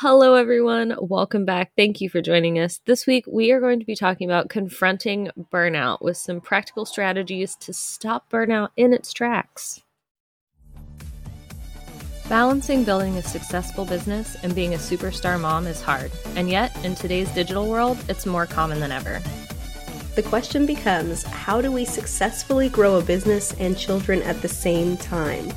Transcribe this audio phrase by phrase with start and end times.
[0.00, 0.94] Hello, everyone.
[1.00, 1.72] Welcome back.
[1.76, 2.80] Thank you for joining us.
[2.86, 7.56] This week, we are going to be talking about confronting burnout with some practical strategies
[7.56, 9.82] to stop burnout in its tracks.
[12.28, 16.94] Balancing building a successful business and being a superstar mom is hard, and yet, in
[16.94, 19.20] today's digital world, it's more common than ever.
[20.14, 24.96] The question becomes how do we successfully grow a business and children at the same
[24.96, 25.52] time?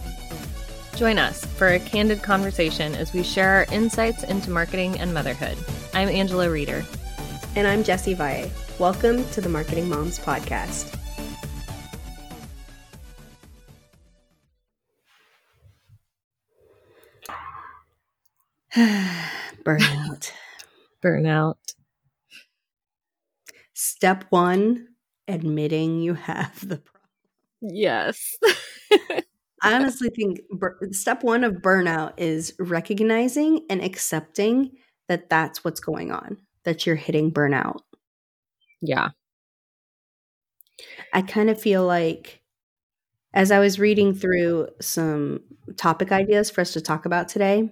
[1.02, 5.58] Join us for a candid conversation as we share our insights into marketing and motherhood.
[5.96, 6.86] I'm Angela Reeder.
[7.56, 8.52] And I'm Jessie Valle.
[8.78, 10.96] Welcome to the Marketing Moms Podcast.
[19.66, 20.32] Burnout.
[21.04, 21.56] Burnout.
[23.74, 24.90] Step one
[25.28, 27.02] admitting you have the problem.
[27.60, 28.36] Yes.
[29.62, 30.40] I honestly think
[30.92, 34.72] step one of burnout is recognizing and accepting
[35.08, 37.82] that that's what's going on, that you're hitting burnout.
[38.82, 39.10] Yeah.
[41.14, 42.42] I kind of feel like
[43.34, 45.42] as I was reading through some
[45.78, 47.72] topic ideas for us to talk about today,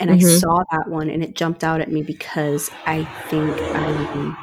[0.00, 0.26] and mm-hmm.
[0.26, 4.36] I saw that one and it jumped out at me because I think I'm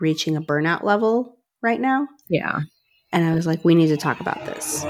[0.00, 2.06] reaching a burnout level right now.
[2.28, 2.60] Yeah.
[3.10, 4.84] And I was like, we need to talk about this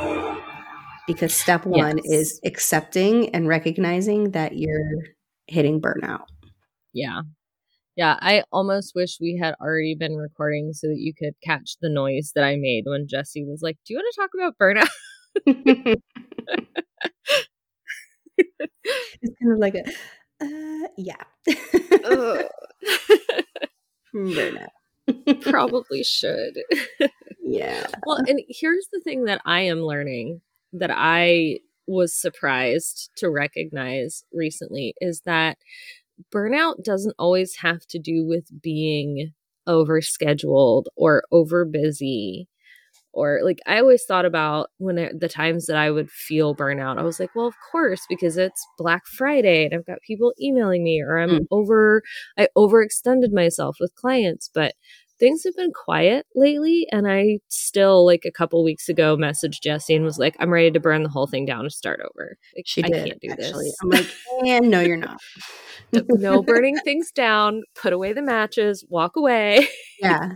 [1.09, 2.21] because step one yes.
[2.21, 5.03] is accepting and recognizing that you're
[5.47, 6.27] hitting burnout.
[6.93, 7.23] Yeah.
[7.97, 11.89] Yeah, I almost wish we had already been recording so that you could catch the
[11.89, 14.87] noise that I made when Jessie was like, Do you want to talk about burnout?
[18.39, 19.83] it's kind of like a,
[20.41, 21.25] uh, yeah.
[24.15, 24.71] burnout.
[25.41, 26.61] Probably should.
[27.43, 27.89] yeah.
[28.07, 30.41] Well, and here's the thing that I am learning
[30.73, 35.59] that I was surprised to recognize recently is that
[36.35, 39.33] burnout doesn't always have to do with being
[39.67, 42.49] overscheduled or over busy
[43.13, 46.99] or like I always thought about when it, the times that I would feel burnout.
[46.99, 50.85] I was like, well, of course, because it's Black Friday and I've got people emailing
[50.85, 51.47] me, or I'm mm.
[51.51, 52.03] over,
[52.39, 54.49] I overextended myself with clients.
[54.53, 54.75] But
[55.19, 59.95] things have been quiet lately and i still like a couple weeks ago messaged jessie
[59.95, 62.37] and was like i'm ready to burn the whole thing down and start over.
[62.57, 63.65] Like, she I did, can't do actually.
[63.67, 63.77] this.
[63.83, 64.07] I'm like
[64.47, 65.21] and no you're not.
[65.93, 69.69] No burning things down put away the matches walk away.
[70.01, 70.33] Yeah.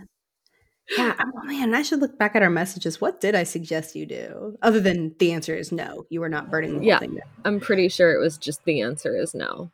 [0.96, 3.00] Yeah oh man i should look back at our messages.
[3.00, 4.56] What did i suggest you do?
[4.62, 7.28] Other than the answer is no you were not burning the yeah, thing down.
[7.44, 9.70] I'm pretty sure it was just the answer is no.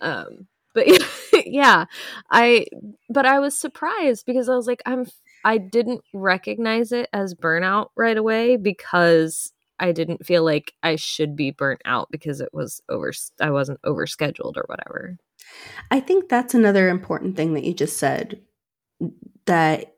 [0.00, 0.86] Um but
[1.32, 1.39] yeah
[2.30, 2.66] i
[3.08, 5.06] but i was surprised because i was like i'm
[5.44, 11.36] i didn't recognize it as burnout right away because i didn't feel like i should
[11.36, 15.16] be burnt out because it was over i wasn't overscheduled or whatever
[15.90, 18.40] i think that's another important thing that you just said
[19.46, 19.94] that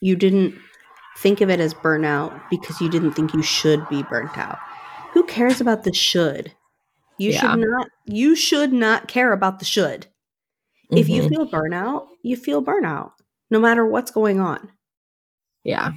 [0.00, 0.54] you didn't
[1.18, 4.58] think of it as burnout because you didn't think you should be burnt out
[5.12, 6.52] who cares about the should
[7.18, 7.40] you yeah.
[7.40, 10.06] should not you should not care about the should.
[10.86, 10.96] Mm-hmm.
[10.96, 11.28] If you mm-hmm.
[11.28, 13.12] feel burnout, you feel burnout
[13.50, 14.70] no matter what's going on.
[15.64, 15.92] Yeah.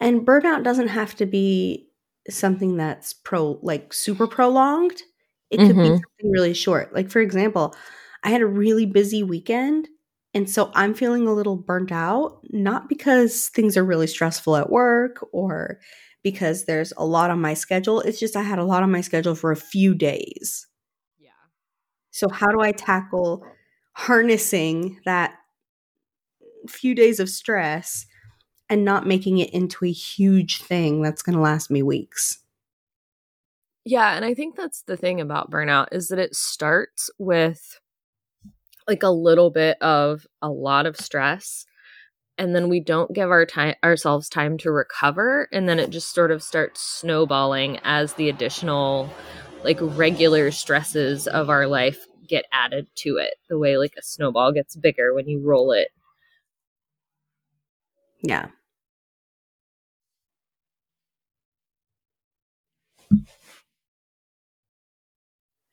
[0.00, 1.88] And burnout doesn't have to be
[2.30, 5.02] something that's pro like super prolonged.
[5.50, 5.82] It could mm-hmm.
[5.82, 6.94] be something really short.
[6.94, 7.74] Like for example,
[8.22, 9.88] I had a really busy weekend
[10.34, 14.70] and so I'm feeling a little burnt out, not because things are really stressful at
[14.70, 15.80] work or
[16.22, 18.00] because there's a lot on my schedule.
[18.02, 20.67] It's just I had a lot on my schedule for a few days.
[22.18, 23.46] So how do I tackle
[23.92, 25.34] harnessing that
[26.66, 28.06] few days of stress
[28.68, 32.40] and not making it into a huge thing that's going to last me weeks?
[33.84, 37.78] Yeah, and I think that's the thing about burnout is that it starts with
[38.88, 41.66] like a little bit of a lot of stress
[42.36, 46.14] and then we don't give our time ourselves time to recover and then it just
[46.14, 49.08] sort of starts snowballing as the additional
[49.62, 54.52] like regular stresses of our life get added to it the way like a snowball
[54.52, 55.88] gets bigger when you roll it.
[58.22, 58.48] Yeah.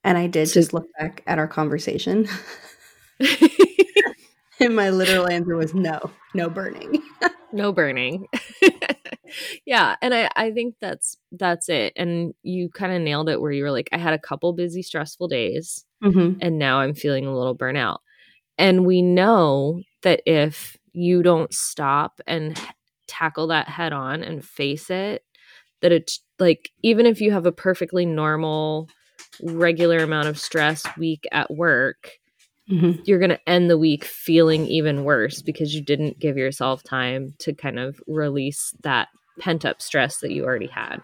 [0.04, 2.28] And i did just look back at our conversation.
[4.60, 7.02] And my literal answer was no, no burning.
[7.56, 8.28] no burning.
[9.66, 11.94] yeah, and I I think that's that's it.
[11.96, 14.82] And you kind of nailed it where you were like I had a couple busy
[14.82, 16.38] stressful days mm-hmm.
[16.42, 17.98] and now I'm feeling a little burnout.
[18.58, 22.60] And we know that if you don't stop and
[23.08, 25.24] tackle that head on and face it
[25.82, 28.88] that it's like even if you have a perfectly normal
[29.44, 32.12] regular amount of stress week at work,
[32.70, 33.02] mm-hmm.
[33.06, 37.34] you're going to end the week feeling even worse because you didn't give yourself time
[37.40, 39.10] to kind of release that
[39.40, 41.02] pent up stress that you already had.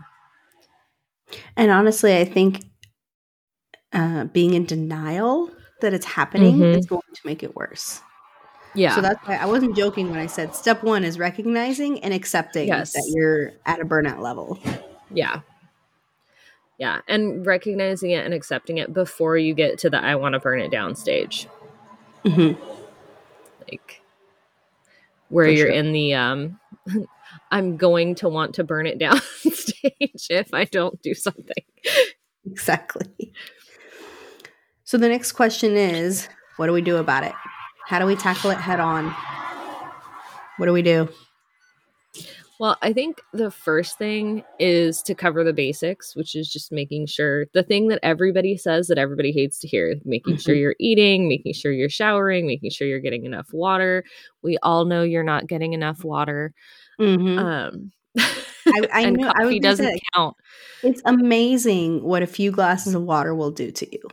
[1.55, 2.63] And honestly, I think
[3.93, 6.79] uh, being in denial that it's happening mm-hmm.
[6.79, 8.01] is going to make it worse.
[8.73, 8.95] Yeah.
[8.95, 12.69] So that's why I wasn't joking when I said step one is recognizing and accepting
[12.69, 12.93] yes.
[12.93, 14.59] that you're at a burnout level.
[15.09, 15.41] Yeah.
[16.81, 17.01] Yeah.
[17.07, 20.59] And recognizing it and accepting it before you get to the I want to burn
[20.59, 21.47] it down stage.
[22.25, 22.59] Mm-hmm.
[23.69, 24.01] Like
[25.29, 25.75] where For you're sure.
[25.75, 26.59] in the um
[27.51, 31.63] I'm going to want to burn it down stage if I don't do something.
[32.47, 33.31] Exactly.
[34.83, 37.33] So the next question is what do we do about it?
[37.85, 39.15] How do we tackle it head on?
[40.57, 41.09] What do we do?
[42.61, 47.07] Well, I think the first thing is to cover the basics, which is just making
[47.07, 50.41] sure the thing that everybody says that everybody hates to hear making mm-hmm.
[50.41, 54.03] sure you're eating, making sure you're showering, making sure you're getting enough water.
[54.43, 56.53] We all know you're not getting enough water.
[56.99, 57.39] Mm-hmm.
[57.39, 60.37] Um, I, I and know, coffee doesn't say, count.
[60.83, 64.03] It's amazing what a few glasses of water will do to you.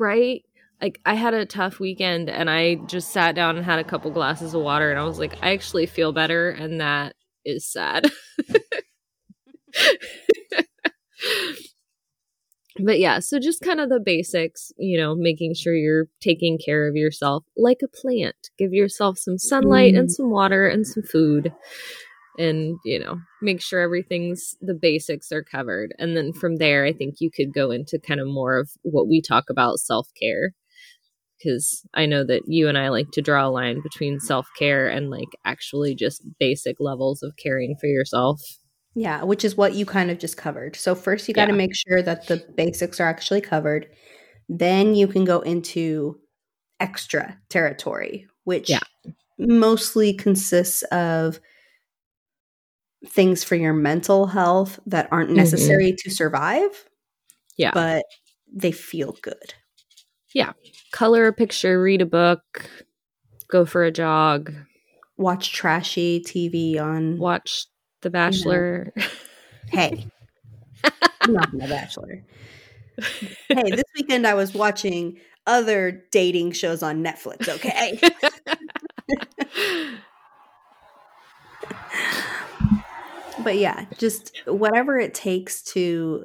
[0.00, 0.42] Right?
[0.82, 4.10] Like I had a tough weekend and I just sat down and had a couple
[4.10, 7.14] glasses of water and I was like, I actually feel better and that
[7.48, 8.10] is sad.
[12.78, 16.88] but yeah, so just kind of the basics, you know, making sure you're taking care
[16.88, 18.36] of yourself like a plant.
[18.58, 20.00] Give yourself some sunlight mm.
[20.00, 21.52] and some water and some food
[22.38, 26.92] and you know make sure everything's the basics are covered and then from there i
[26.92, 30.54] think you could go into kind of more of what we talk about self-care
[31.38, 35.10] because i know that you and i like to draw a line between self-care and
[35.10, 38.40] like actually just basic levels of caring for yourself
[38.94, 41.58] yeah which is what you kind of just covered so first you got to yeah.
[41.58, 43.86] make sure that the basics are actually covered
[44.48, 46.18] then you can go into
[46.80, 48.80] extra territory which yeah.
[49.38, 51.40] mostly consists of
[53.06, 55.38] things for your mental health that aren't mm-hmm.
[55.38, 56.08] necessary mm-hmm.
[56.08, 56.88] to survive.
[57.56, 57.70] Yeah.
[57.72, 58.04] But
[58.52, 59.54] they feel good.
[60.34, 60.52] Yeah.
[60.92, 62.68] Color a picture, read a book,
[63.48, 64.52] go for a jog,
[65.16, 67.66] watch trashy TV on watch
[68.02, 68.92] The Bachelor.
[68.96, 69.08] You know.
[69.70, 70.06] Hey.
[71.20, 72.24] I'm not The Bachelor.
[73.50, 78.00] hey, this weekend I was watching other dating shows on Netflix, okay?
[83.44, 86.24] but yeah, just whatever it takes to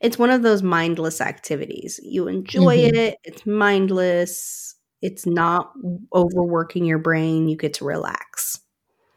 [0.00, 2.00] it's one of those mindless activities.
[2.02, 2.96] You enjoy mm-hmm.
[2.96, 5.72] it, it's mindless, it's not
[6.14, 8.60] overworking your brain, you get to relax.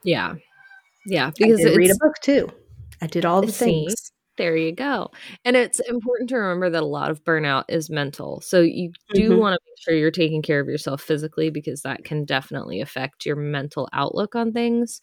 [0.03, 0.35] Yeah.
[1.05, 2.49] Yeah, because I read a book too.
[3.01, 4.11] I did all the see, things.
[4.37, 5.09] There you go.
[5.43, 8.41] And it's important to remember that a lot of burnout is mental.
[8.41, 9.39] So you do mm-hmm.
[9.39, 13.25] want to make sure you're taking care of yourself physically because that can definitely affect
[13.25, 15.01] your mental outlook on things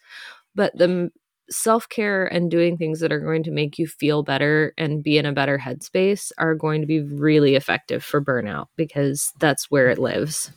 [0.59, 1.09] but the
[1.51, 5.19] self care and doing things that are going to make you feel better and be
[5.19, 9.89] in a better headspace are going to be really effective for burnout because that's where
[9.89, 10.53] it lives.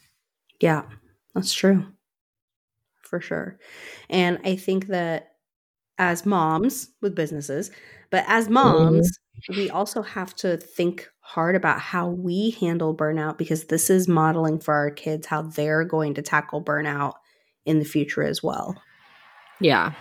[0.60, 0.84] Yeah,
[1.34, 1.86] that's true.
[3.04, 3.58] For sure.
[4.10, 5.32] And I think that
[5.98, 7.72] as moms with businesses,
[8.10, 9.18] but as moms,
[9.50, 9.60] mm-hmm.
[9.60, 14.60] we also have to think hard about how we handle burnout because this is modeling
[14.60, 17.14] for our kids how they're going to tackle burnout
[17.66, 18.76] in the future as well.
[19.60, 19.94] Yeah.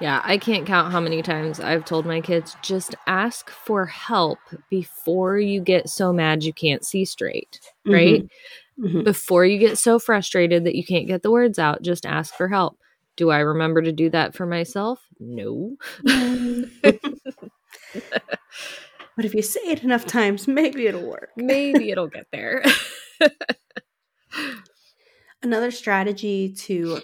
[0.00, 4.38] Yeah, I can't count how many times I've told my kids just ask for help
[4.70, 7.92] before you get so mad you can't see straight, mm-hmm.
[7.92, 8.22] right?
[8.22, 8.86] Mm-hmm.
[8.86, 9.02] Mm-hmm.
[9.02, 12.48] Before you get so frustrated that you can't get the words out, just ask for
[12.48, 12.78] help.
[13.16, 15.00] Do I remember to do that for myself?
[15.18, 15.76] No.
[16.04, 17.00] but
[19.16, 21.30] if you say it enough times, maybe it'll work.
[21.36, 22.62] maybe it'll get there.
[25.42, 27.00] Another strategy to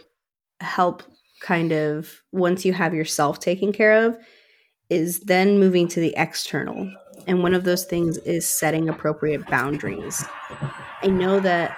[0.60, 1.02] help
[1.44, 4.16] kind of once you have yourself taken care of
[4.88, 6.90] is then moving to the external.
[7.26, 10.24] And one of those things is setting appropriate boundaries.
[11.02, 11.76] I know that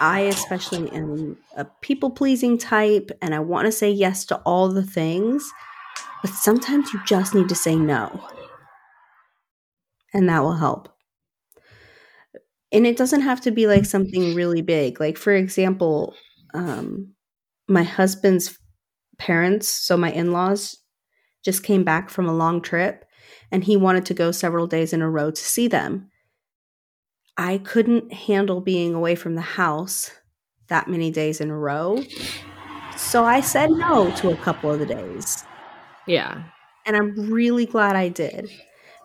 [0.00, 4.68] I, especially, am a people pleasing type and I want to say yes to all
[4.68, 5.44] the things,
[6.22, 8.24] but sometimes you just need to say no.
[10.14, 10.88] And that will help.
[12.70, 15.00] And it doesn't have to be like something really big.
[15.00, 16.14] Like, for example,
[16.54, 17.14] um,
[17.66, 18.56] my husband's
[19.18, 20.78] parents, so my in laws,
[21.42, 23.04] just came back from a long trip
[23.50, 26.10] and he wanted to go several days in a row to see them.
[27.36, 30.10] I couldn't handle being away from the house
[30.68, 32.02] that many days in a row.
[32.96, 35.44] So I said no to a couple of the days.
[36.06, 36.42] Yeah.
[36.84, 38.50] And I'm really glad I did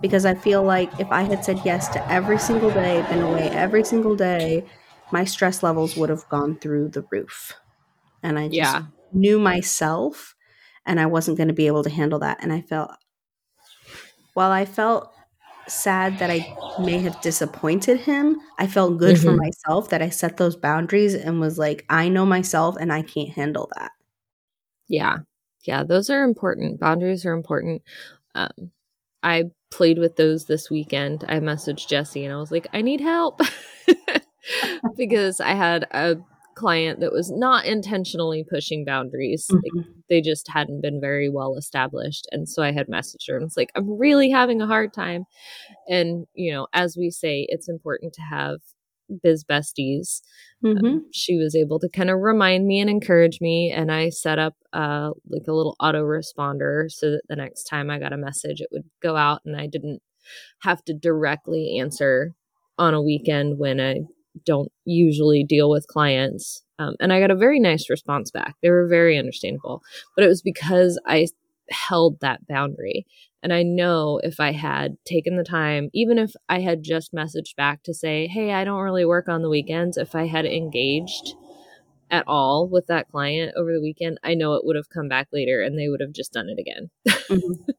[0.02, 3.50] because I feel like if I had said yes to every single day, been away
[3.50, 4.66] every single day,
[5.12, 7.54] my stress levels would have gone through the roof.
[8.24, 8.84] And I just Yeah.
[9.14, 10.36] Knew myself
[10.86, 12.40] and I wasn't going to be able to handle that.
[12.44, 12.92] And I felt,
[14.34, 15.12] while I felt
[15.68, 19.38] sad that I may have disappointed him, I felt good for Mhm.
[19.38, 23.30] myself that I set those boundaries and was like, I know myself and I can't
[23.32, 23.92] handle that.
[24.88, 25.20] Yeah.
[25.64, 26.80] Yeah, those are important.
[26.80, 27.84] Boundaries are important.
[28.36, 28.72] Um,
[29.24, 31.26] I played with those this weekend.
[31.28, 33.42] I messaged Jessie and I was like, I need help
[34.98, 36.18] because I had a
[36.56, 39.48] client that was not intentionally pushing boundaries.
[39.50, 39.86] Like, Mhm.
[40.10, 42.28] they just hadn't been very well established.
[42.32, 45.26] And so I had messaged her and was like, I'm really having a hard time.
[45.90, 48.60] And, you know, as we say, it's important to have
[49.22, 50.22] biz besties
[50.64, 51.02] Mhm.
[51.12, 54.56] she was able to kind of remind me and encourage me and i set up
[54.72, 58.70] uh like a little autoresponder so that the next time i got a message it
[58.72, 60.02] would go out and i didn't
[60.62, 62.34] have to directly answer
[62.80, 64.00] on a weekend when i
[64.46, 68.70] don't usually deal with clients um, and i got a very nice response back they
[68.70, 69.82] were very understandable
[70.16, 71.28] but it was because i
[71.70, 73.06] held that boundary
[73.44, 77.58] and I know if I had taken the time, even if I had just messaged
[77.58, 81.36] back to say, hey, I don't really work on the weekends, if I had engaged
[82.10, 85.28] at all with that client over the weekend, I know it would have come back
[85.34, 86.90] later and they would have just done it again.
[87.30, 87.66] Mhm.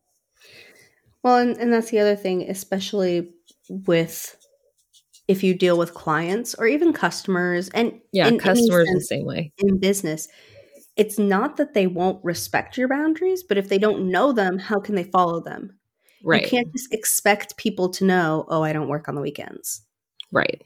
[1.22, 3.32] Well, and, and that's the other thing, especially
[3.70, 4.36] with
[5.28, 9.52] if you deal with clients or even customers and Yeah, in customers the same way.
[9.58, 10.28] in business,
[10.96, 14.78] it's not that they won't respect your boundaries, but if they don't know them, how
[14.80, 15.78] can they follow them?
[16.22, 16.42] Right.
[16.42, 19.82] You can't just expect people to know, oh, I don't work on the weekends.
[20.30, 20.62] Right.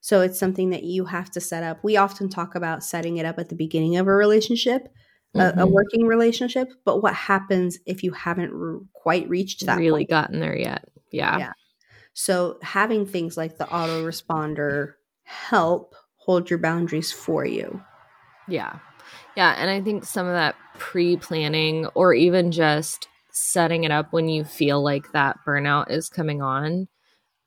[0.00, 1.82] So it's something that you have to set up.
[1.84, 4.88] We often talk about setting it up at the beginning of a relationship,
[5.34, 5.70] a, a Mhm.
[5.72, 6.68] working relationship.
[6.84, 10.10] But what happens if you haven't r- quite reached that really point?
[10.10, 10.84] gotten there yet.
[11.12, 11.38] Yeah.
[11.38, 11.52] Yeah.
[12.22, 17.82] So having things like the autoresponder help hold your boundaries for you.
[18.46, 18.78] Yeah.
[19.38, 19.54] Yeah.
[19.56, 24.28] And I think some of that pre planning or even just setting it up when
[24.28, 26.88] you feel like that burnout is coming on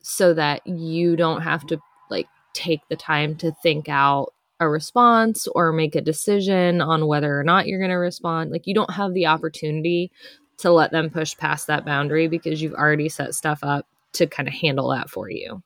[0.02, 1.78] so that you don't have to
[2.10, 7.38] like take the time to think out a response or make a decision on whether
[7.38, 8.50] or not you're going to respond.
[8.50, 10.10] Like you don't have the opportunity
[10.58, 14.48] to let them push past that boundary because you've already set stuff up to kind
[14.48, 15.62] of handle that for you.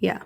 [0.00, 0.22] Yeah.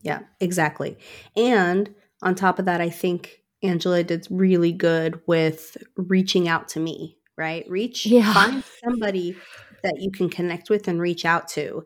[0.00, 0.98] Yeah, exactly.
[1.36, 6.80] And on top of that, I think Angela did really good with reaching out to
[6.80, 7.64] me, right?
[7.68, 8.32] Reach, Yeah.
[8.32, 9.36] find somebody
[9.82, 11.84] that you can connect with and reach out to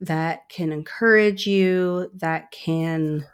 [0.00, 3.26] that can encourage you, that can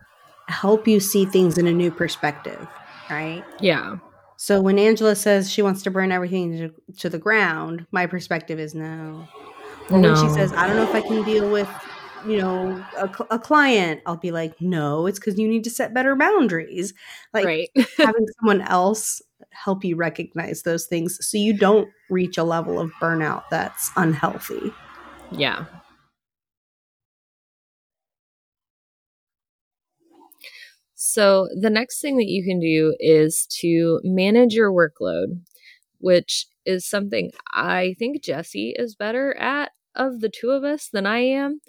[0.49, 2.66] help you see things in a new perspective,
[3.09, 3.45] right?
[3.61, 3.97] Yeah.
[4.37, 8.59] So when Angela says she wants to burn everything to, to the ground, my perspective
[8.59, 9.26] is no.
[9.90, 11.69] Or when she says, I don't know if I can deal with,
[12.26, 15.95] you know, a, a client, I'll be like, no, it's because you need to set
[15.95, 16.93] better boundaries.
[17.33, 17.69] Like right.
[17.99, 22.90] having someone else help you recognize those things so you don't reach a level of
[23.00, 24.73] burnout that's unhealthy.
[25.31, 25.66] Yeah.
[30.99, 35.40] So, the next thing that you can do is to manage your workload,
[35.99, 41.07] which is something I think Jessie is better at of the two of us than
[41.07, 41.61] I am.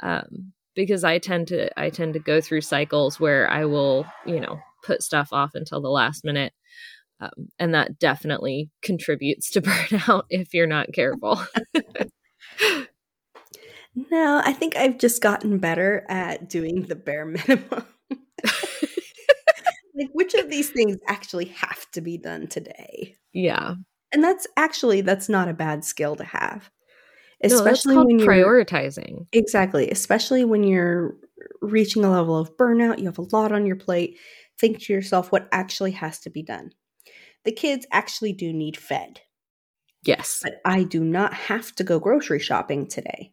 [0.00, 4.40] Um, because I tend to I tend to go through cycles where I will, you
[4.40, 6.52] know, put stuff off until the last minute.
[7.18, 11.40] Um, and that definitely contributes to burnout if you're not careful.
[14.10, 17.86] No, I think I've just gotten better at doing the bare minimum.
[19.94, 23.16] like, which of these things actually have to be done today?
[23.32, 23.74] yeah.
[24.12, 26.70] And that's actually that's not a bad skill to have.
[27.52, 29.26] No, Especially called when you're prioritizing.
[29.32, 31.16] Exactly, especially when you're
[31.60, 34.18] reaching a level of burnout, you have a lot on your plate.
[34.58, 36.70] Think to yourself what actually has to be done.
[37.44, 39.20] The kids actually do need fed,
[40.02, 40.40] Yes.
[40.42, 43.32] but I do not have to go grocery shopping today.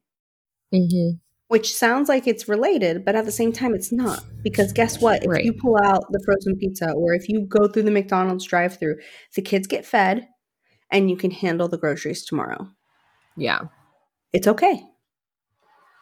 [0.74, 1.17] Mm-hmm.
[1.48, 4.24] Which sounds like it's related, but at the same time, it's not.
[4.43, 5.24] Because guess what?
[5.24, 5.46] If Right.
[5.46, 8.96] you pull out the frozen pizza or if you go through the McDonald's drive through,
[9.36, 10.27] the kids get fed
[10.91, 12.67] and you can handle the groceries tomorrow.
[13.38, 13.62] Yeah.
[14.34, 14.84] It's okay.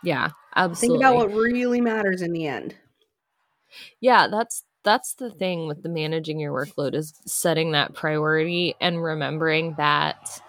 [0.04, 0.30] Yeah.
[0.56, 1.04] Absolutely.
[1.04, 2.76] Think about what really matters in the end.
[4.00, 9.04] yeah, that's that's the thing with the managing your workload is setting that priority and
[9.04, 10.42] remembering that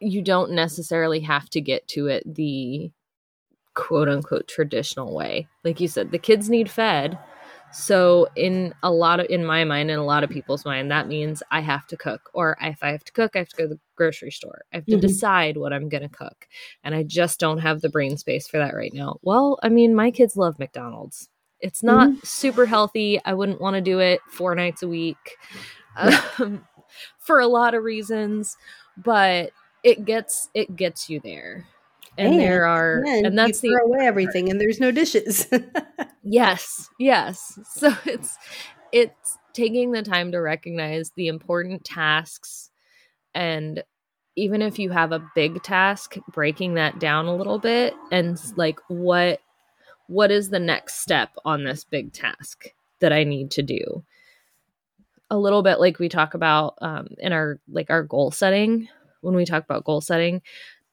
[0.00, 2.92] you don't necessarily have to get to it the
[3.74, 5.48] quote unquote traditional way.
[5.64, 7.18] Like you said, the kids need fed.
[7.72, 11.08] So in a lot of in my mind and a lot of people's mind, that
[11.08, 12.30] means I have to cook.
[12.34, 14.62] Or if I have to cook, I have to go to the grocery store.
[14.72, 15.00] I have to mm-hmm.
[15.00, 16.48] decide what I'm gonna cook.
[16.82, 19.18] And I just don't have the brain space for that right now.
[19.22, 21.28] Well, I mean, my kids love McDonald's.
[21.60, 22.20] It's not mm-hmm.
[22.24, 23.20] super healthy.
[23.24, 25.36] I wouldn't want to do it four nights a week
[25.96, 26.64] um,
[27.18, 28.56] for a lot of reasons,
[28.96, 29.50] but
[29.82, 31.66] it gets it gets you there
[32.18, 35.46] and, and there are and that's the throw away everything and there's no dishes.
[36.30, 37.58] Yes yes.
[37.72, 38.36] So it's
[38.92, 42.70] it's taking the time to recognize the important tasks.
[43.34, 43.82] And
[44.36, 48.78] even if you have a big task breaking that down a little bit and like
[48.88, 49.40] what
[50.06, 52.68] what is the next step on this big task
[53.00, 54.04] that i need to do?
[55.30, 58.88] A little bit like we talk about um, in our like our goal setting
[59.22, 60.42] when we talk about goal setting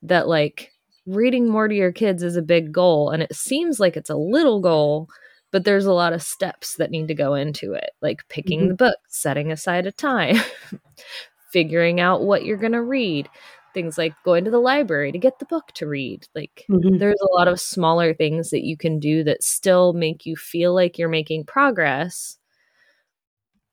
[0.03, 0.71] that like
[1.05, 4.15] reading more to your kids is a big goal and it seems like it's a
[4.15, 5.07] little goal
[5.51, 8.69] but there's a lot of steps that need to go into it like picking mm-hmm.
[8.69, 10.35] the book setting aside a time
[11.51, 13.29] figuring out what you're going to read
[13.73, 16.97] things like going to the library to get the book to read like mm-hmm.
[16.97, 20.73] there's a lot of smaller things that you can do that still make you feel
[20.73, 22.37] like you're making progress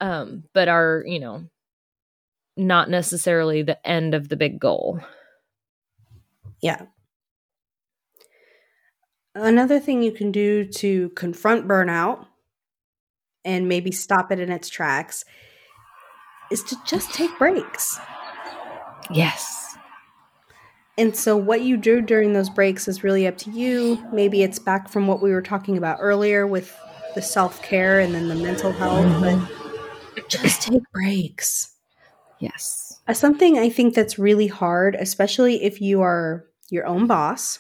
[0.01, 1.45] um but are you know
[2.57, 5.01] not necessarily the end of the big goal
[6.61, 6.83] yeah
[9.35, 12.27] Another thing you can do to confront burnout
[13.45, 15.25] and maybe stop it in its tracks
[16.51, 17.99] is to just take breaks.
[19.11, 19.77] Yes.
[20.99, 24.07] And so, what you do during those breaks is really up to you.
[24.13, 26.79] Maybe it's back from what we were talking about earlier with
[27.15, 30.15] the self care and then the mental health, mm-hmm.
[30.15, 31.75] but just take breaks.
[32.39, 33.01] Yes.
[33.09, 37.59] Uh, something I think that's really hard, especially if you are your own boss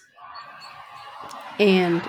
[1.58, 2.02] and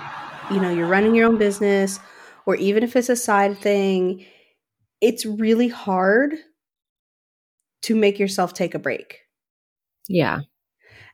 [0.50, 2.00] you know you're running your own business
[2.46, 4.24] or even if it's a side thing
[5.00, 6.34] it's really hard
[7.82, 9.20] to make yourself take a break.
[10.08, 10.40] Yeah.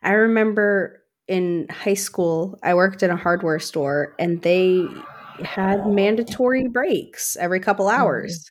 [0.03, 4.85] I remember in high school i worked in a hardware store and they
[5.45, 8.01] had mandatory breaks every couple mm-hmm.
[8.01, 8.51] hours.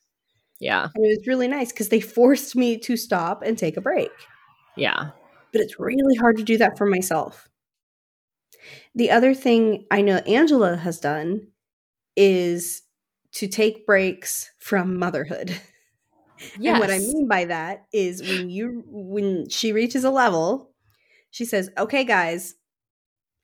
[0.60, 0.88] Yeah.
[0.94, 4.12] And it was really nice because they forced me to stop and take a break.
[4.76, 5.12] Yeah.
[5.54, 7.48] But it's really hard to do that for myself
[8.96, 11.48] the other thing I know Angela has done
[12.16, 12.82] is
[13.34, 15.50] to take breaks from motherhood.
[15.50, 15.60] Yes.
[16.62, 20.72] And what I mean by that is when you when she reaches a level,
[21.32, 22.56] she says, "Okay, guys,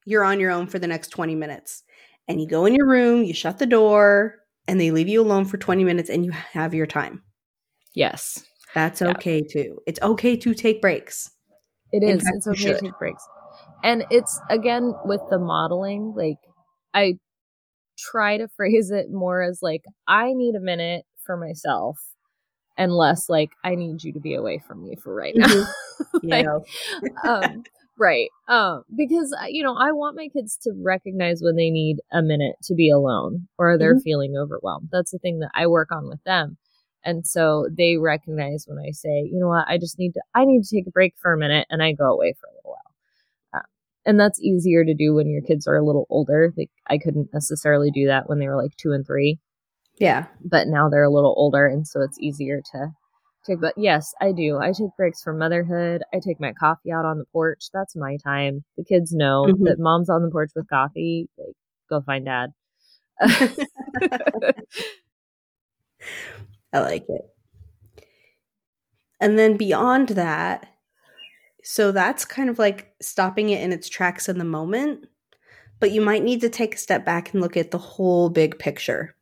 [0.05, 1.83] you're on your own for the next 20 minutes."
[2.27, 4.37] And you go in your room, you shut the door,
[4.67, 7.21] and they leave you alone for 20 minutes and you have your time.
[7.93, 8.45] Yes.
[8.73, 9.09] That's yeah.
[9.09, 9.79] okay too.
[9.85, 11.29] It's okay to take breaks.
[11.91, 12.23] It is.
[12.23, 13.27] Fact, it's okay to take breaks
[13.83, 16.37] and it's again with the modeling like
[16.93, 17.13] i
[17.97, 21.97] try to phrase it more as like i need a minute for myself
[22.77, 25.47] and less like i need you to be away from me for right now.
[25.47, 26.17] Mm-hmm.
[26.27, 26.47] like,
[27.23, 27.63] um,
[27.97, 31.97] right um because uh, you know i want my kids to recognize when they need
[32.11, 34.01] a minute to be alone or they're mm-hmm.
[34.01, 34.89] feeling overwhelmed.
[34.91, 36.57] That's the thing that i work on with them.
[37.05, 39.65] And so they recognize when i say you know what?
[39.69, 41.93] I just need to i need to take a break for a minute and i
[41.93, 42.54] go away for a
[44.05, 46.53] and that's easier to do when your kids are a little older.
[46.55, 49.39] Like I couldn't necessarily do that when they were like two and three.
[49.97, 50.25] Yeah.
[50.43, 52.87] But now they're a little older and so it's easier to
[53.47, 54.57] take but yes, I do.
[54.57, 56.01] I take breaks from motherhood.
[56.13, 57.65] I take my coffee out on the porch.
[57.71, 58.63] That's my time.
[58.75, 59.65] The kids know mm-hmm.
[59.65, 61.29] that mom's on the porch with coffee.
[61.37, 61.55] Like
[61.89, 62.49] go find dad.
[66.73, 67.21] I like it.
[69.21, 70.67] And then beyond that,
[71.65, 75.07] so that's kind of like stopping it in its tracks in the moment,
[75.79, 78.59] but you might need to take a step back and look at the whole big
[78.59, 79.15] picture.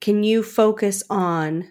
[0.00, 1.70] Can you focus on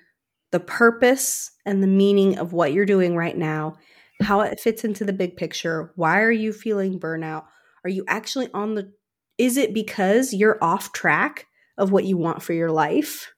[0.52, 3.78] the purpose and the meaning of what you're doing right now,
[4.22, 5.94] how it fits into the big picture?
[5.96, 7.46] Why are you feeling burnout?
[7.84, 8.94] Are you actually on the
[9.40, 13.34] is it because you're off track of what you want for your life?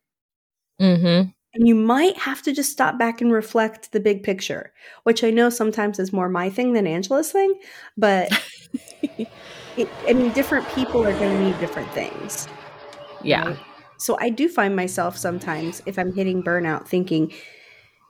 [0.81, 1.29] Mm-hmm.
[1.53, 4.71] And you might have to just stop back and reflect the big picture,
[5.03, 7.59] which I know sometimes is more my thing than Angela's thing,
[7.97, 8.31] but
[9.77, 12.47] it, I mean, different people are going to need different things.
[13.21, 13.49] Yeah.
[13.49, 13.59] Right?
[13.97, 17.33] So I do find myself sometimes, if I'm hitting burnout, thinking,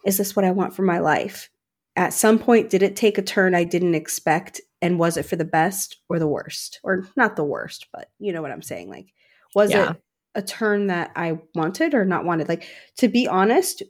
[0.06, 1.50] is this what I want for my life?
[1.96, 4.62] At some point, did it take a turn I didn't expect?
[4.82, 6.80] And was it for the best or the worst?
[6.84, 8.90] Or not the worst, but you know what I'm saying?
[8.90, 9.08] Like,
[9.54, 9.92] was yeah.
[9.92, 10.02] it
[10.36, 12.50] a turn that I wanted or not wanted.
[12.50, 12.68] Like
[12.98, 13.84] to be honest,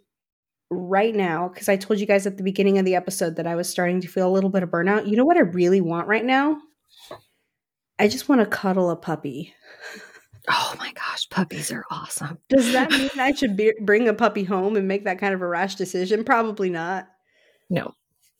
[0.72, 3.56] right now, because I told you guys at the beginning of the episode that I
[3.56, 5.08] was starting to feel a little bit of burnout.
[5.08, 6.58] You know what I really want right now?
[8.00, 9.54] I just want to cuddle a puppy.
[10.50, 12.40] Oh my gosh, puppies are awesome.
[12.50, 15.42] Does that mean I should be- bring a puppy home and make that kind of
[15.42, 16.24] a rash decision?
[16.24, 17.08] Probably not.
[17.70, 17.94] No.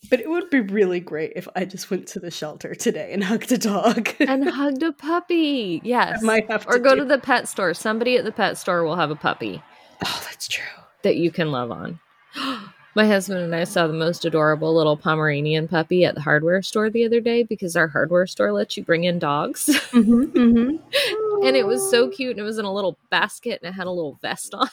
[0.10, 3.24] But it would be really great if I just went to the shelter today and
[3.24, 4.10] hugged a dog.
[4.20, 5.82] and hugged a puppy.
[5.86, 6.22] Yes.
[6.22, 7.74] I might have or to go do- to the pet store.
[7.74, 9.62] Somebody at the pet store will have a puppy
[10.04, 10.64] Oh, that's true.
[11.04, 12.00] that you can love on.
[12.94, 16.90] My husband and I saw the most adorable little Pomeranian puppy at the hardware store
[16.90, 19.68] the other day because our hardware store lets you bring in dogs.
[19.92, 21.46] Mm-hmm, mm-hmm.
[21.46, 23.88] and it was so cute and it was in a little basket and it had
[23.88, 24.68] a little vest on.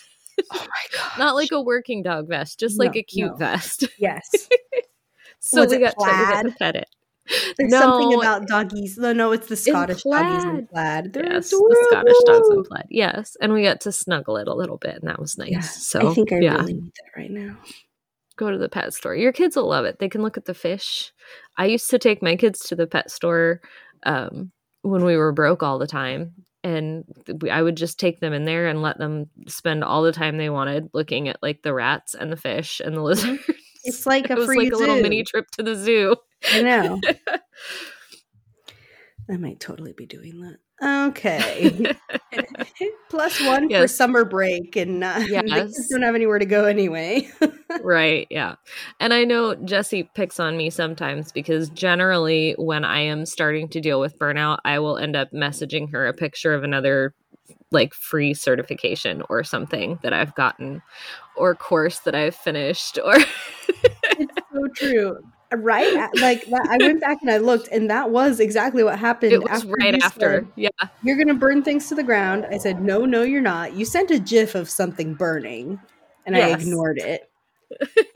[0.52, 1.12] Oh my god!
[1.18, 3.36] Not like a working dog vest, just like No, a cute no.
[3.36, 3.84] vest.
[3.98, 4.48] yes.
[5.48, 6.88] So we got, to, we got to pet it.
[7.58, 8.96] There's No, something about doggies.
[8.96, 11.12] No, no, it's the Scottish doggies in plaid.
[11.12, 12.86] They're yes, the Scottish dogs in plaid.
[12.90, 15.50] Yes, and we got to snuggle it a little bit, and that was nice.
[15.50, 17.56] Yeah, so I think I yeah, really need that right now.
[18.36, 19.14] go to the pet store.
[19.14, 19.98] Your kids will love it.
[19.98, 21.12] They can look at the fish.
[21.56, 23.60] I used to take my kids to the pet store
[24.04, 26.32] um, when we were broke all the time.
[26.64, 27.04] And
[27.50, 30.50] I would just take them in there and let them spend all the time they
[30.50, 33.42] wanted looking at like the rats and the fish and the lizards.
[33.84, 36.16] It's like a it was free like a little mini trip to the zoo.
[36.52, 37.00] I know.
[39.30, 40.56] I might totally be doing that.
[41.10, 41.94] Okay.
[43.10, 45.88] Plus one for summer break, and uh, Yes.
[45.90, 47.28] don't have anywhere to go anyway.
[47.82, 48.54] right yeah
[48.98, 53.78] and i know jessie picks on me sometimes because generally when i am starting to
[53.80, 57.14] deal with burnout i will end up messaging her a picture of another
[57.70, 60.82] like free certification or something that i've gotten
[61.36, 63.14] or course that i've finished or
[64.18, 65.18] it's so true.
[65.50, 66.10] Right?
[66.20, 69.32] Like I went back and I looked, and that was exactly what happened.
[69.32, 70.68] it was right after said, yeah
[71.02, 72.46] you're gonna burn things to the ground.
[72.50, 73.72] I said, no, no, you're not.
[73.74, 75.80] You sent a GIF of something burning,
[76.26, 77.30] and I ignored it.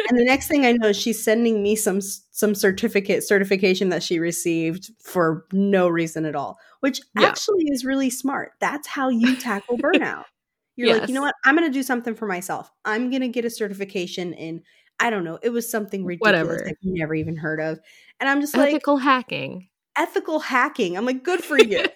[0.08, 4.18] And the next thing I know, she's sending me some some certificate certification that she
[4.18, 7.26] received for no reason at all, which Yeah.
[7.26, 8.52] actually is really smart.
[8.60, 10.24] That's how you tackle burnout.
[10.76, 11.34] You're like, you know what?
[11.44, 12.70] I'm going to do something for myself.
[12.86, 14.62] I'm going to get a certification in.
[14.98, 15.38] I don't know.
[15.42, 16.66] It was something ridiculous Whatever.
[16.66, 17.78] I've never even heard of,
[18.20, 20.96] and I'm just like ethical hacking ethical hacking.
[20.96, 21.84] I'm like, good for you.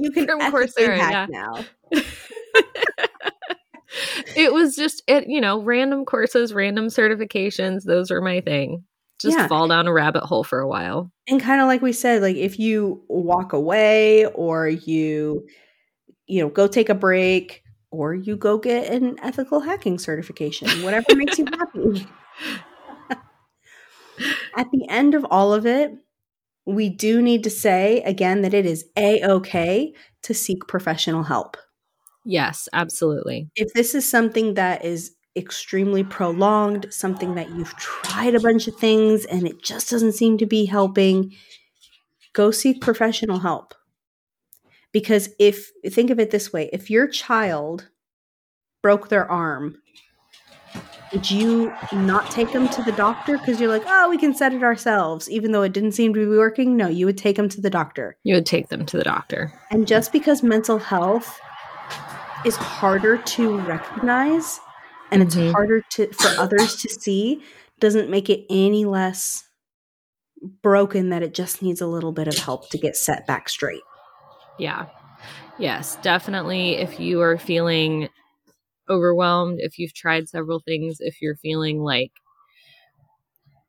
[0.00, 1.64] You can From ethically Coursera, hack now.
[4.36, 8.84] it was just it you know random courses random certifications those are my thing.
[9.18, 9.48] Just Yeah.
[9.48, 11.10] fall down a rabbit hole for a while.
[11.28, 15.46] And kind of like we said like if you walk away or you
[16.26, 21.06] you know go take a break or you go get an ethical hacking certification whatever
[21.14, 22.06] makes you happy.
[24.56, 25.92] At the end of all of it
[26.64, 31.56] we do need to say again that it is a-okay to seek professional help
[32.24, 38.40] yes absolutely if this is something that is extremely prolonged, something that you've tried a
[38.40, 41.32] bunch of things and it just doesn't seem to be helping,
[42.32, 43.74] go seek professional help.
[44.92, 47.88] Because if think of it this way, if your child
[48.82, 49.76] broke their arm,
[51.12, 54.52] would you not take them to the doctor because you're like, "Oh, we can set
[54.52, 56.76] it ourselves," even though it didn't seem to be working?
[56.76, 58.16] No, you would take them to the doctor.
[58.24, 61.38] you would take them to the doctor And just because mental health
[62.44, 64.60] is harder to recognize
[65.10, 65.52] and it's Mhm.
[65.52, 67.42] harder to for others to see
[67.80, 69.44] doesn't make it any less
[70.62, 73.82] broken that it just needs a little bit of help to get set back straight.
[74.58, 74.86] Yeah.
[75.58, 76.76] Yes, definitely.
[76.76, 78.08] If you are feeling
[78.88, 82.12] overwhelmed, if you've tried several things, if you're feeling like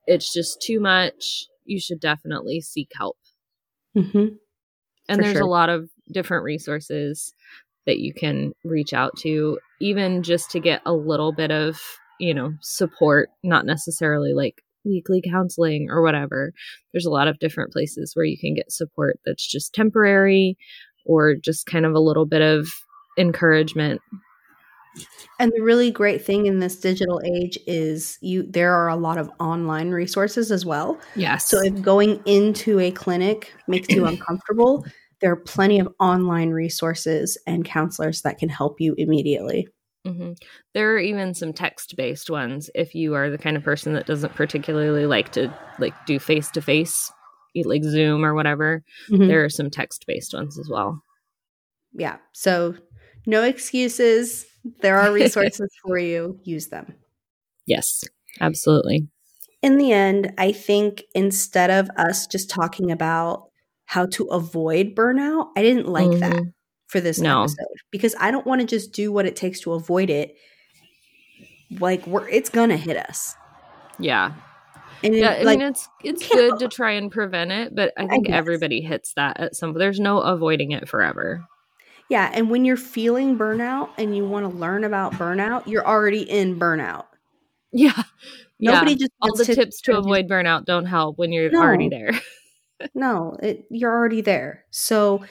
[0.07, 3.17] it's just too much, you should definitely seek help.
[3.95, 4.17] Mm-hmm.
[5.07, 5.41] And For there's sure.
[5.41, 7.33] a lot of different resources
[7.85, 11.79] that you can reach out to, even just to get a little bit of,
[12.19, 16.53] you know, support, not necessarily like weekly counseling or whatever.
[16.93, 20.57] There's a lot of different places where you can get support that's just temporary
[21.05, 22.67] or just kind of a little bit of
[23.17, 24.01] encouragement.
[25.39, 29.17] And the really great thing in this digital age is you there are a lot
[29.17, 30.99] of online resources as well.
[31.15, 31.47] Yes.
[31.47, 34.85] So if going into a clinic makes you uncomfortable,
[35.21, 39.67] there are plenty of online resources and counselors that can help you immediately.
[40.05, 40.31] hmm
[40.73, 44.05] There are even some text based ones if you are the kind of person that
[44.05, 47.11] doesn't particularly like to like do face to face,
[47.55, 48.83] like Zoom or whatever.
[49.09, 49.27] Mhm.
[49.27, 51.03] There are some text based ones as well.
[51.93, 52.17] Yeah.
[52.31, 52.75] So
[53.25, 54.45] no excuses.
[54.81, 56.39] There are resources for you.
[56.43, 56.95] Use them.
[57.65, 58.03] Yes,
[58.39, 59.07] absolutely.
[59.61, 63.48] In the end, I think instead of us just talking about
[63.89, 66.53] how to avoid burnout, I didn't like that Mhm.
[66.85, 67.39] for this No.
[67.41, 70.35] episode because I don't want to just do what it takes to avoid it.
[71.79, 73.35] Like we're it's gonna hit us.
[73.97, 74.33] Yeah.
[75.03, 77.91] And it- Yeah, I like mean it's it's good to try and prevent it, but
[77.97, 78.35] I think guess.
[78.35, 81.45] everybody hits that at some there's no avoiding it forever.
[82.09, 86.21] Yeah, and when you're feeling burnout and you want to learn about burnout, you're already
[86.29, 87.05] in burnout.
[87.71, 88.03] Yeah.
[88.59, 88.97] Nobody yeah.
[88.97, 91.59] just all the tips to to- avoid burnout don't help when you're No.
[91.61, 92.11] already there.
[92.93, 94.65] No, it, you're already there.
[94.71, 95.23] So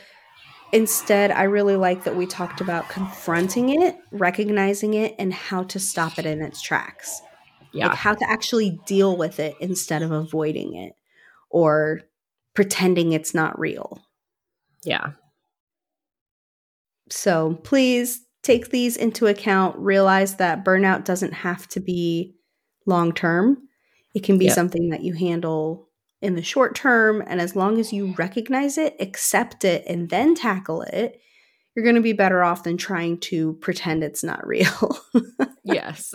[0.73, 5.79] instead, I really like that we talked about confronting it, recognizing it, and how to
[5.79, 7.21] stop it in its tracks.
[7.73, 7.89] yeah.
[7.89, 10.95] Like how to actually deal with it instead of avoiding it
[11.51, 12.03] or
[12.55, 14.03] pretending it's not real.
[14.85, 15.13] yeah.
[17.11, 19.79] So please take these into account.
[19.79, 22.35] Realize that burnout doesn't have to be
[22.87, 23.59] long term,
[24.15, 24.55] it can be Yep.
[24.55, 25.88] something that you handle
[26.21, 27.23] in the short term.
[27.27, 31.21] And as long as you recognize it, accept it, and then tackle it,
[31.75, 34.99] you're going to be better off than trying to pretend it's not real.
[35.65, 36.15] Yes.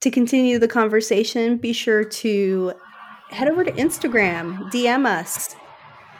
[0.00, 2.74] to continue the conversation, be sure to
[3.30, 5.56] head over to Instagram, DM us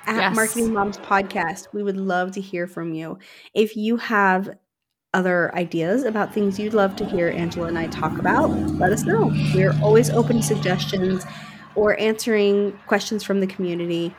[0.06, 0.34] at Yes.
[0.34, 1.68] Marketing Moms Podcast.
[1.72, 3.18] We would love to hear from you.
[3.54, 4.50] If you have
[5.14, 9.04] other ideas about things you'd love to hear Angela and I talk about, let us
[9.04, 9.32] know.
[9.54, 11.24] We're always open to suggestions
[11.74, 14.14] or answering questions from the community.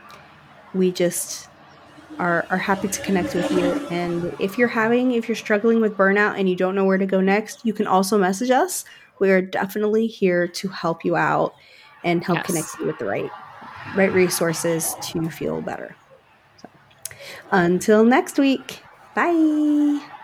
[0.74, 1.50] We just
[2.20, 3.66] are, are happy to connect with you.
[3.90, 7.06] And if you're having, if you're struggling with burnout and you don't know where to
[7.06, 8.86] go next, you can also message us.
[9.20, 11.54] We are definitely here to help you out
[12.04, 12.46] and help Yes.
[12.46, 13.32] connect you with the right
[13.96, 15.96] right resources to feel better.
[16.58, 16.70] So,
[17.52, 18.84] until next week,
[19.16, 20.14] bye.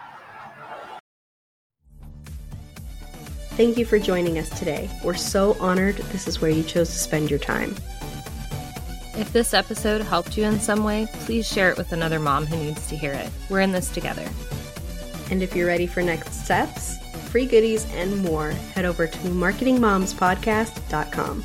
[3.62, 4.90] Thank you for joining us today.
[5.04, 7.76] We're so honored this is where you chose to spend your time.
[9.16, 12.58] if this episode helped you in some way, please share it with another mom who
[12.58, 13.30] needs to hear it.
[13.52, 14.28] We're in this together.
[15.30, 16.98] And if you're ready for next steps,
[17.30, 21.44] free goodies, and more, head over to marketingmomspodcast.com.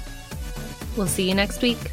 [0.97, 1.91] We'll see you next week.